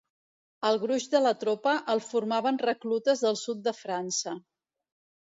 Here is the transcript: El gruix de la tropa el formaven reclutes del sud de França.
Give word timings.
El 0.67 0.77
gruix 0.83 1.03
de 1.15 1.19
la 1.25 1.33
tropa 1.43 1.73
el 1.93 2.01
formaven 2.05 2.57
reclutes 2.63 3.21
del 3.27 3.37
sud 3.41 3.61
de 3.69 3.75
França. 3.81 4.33